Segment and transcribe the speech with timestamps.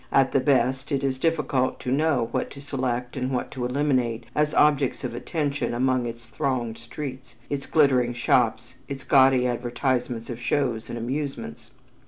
[0.11, 4.25] At the best, it is difficult to know what to select and what to eliminate
[4.33, 10.39] as objects of attention among its thronged streets, its glittering shops, its gaudy advertisements of
[10.41, 11.69] shows and amusements.